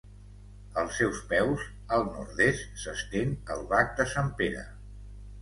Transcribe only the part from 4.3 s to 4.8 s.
Pere.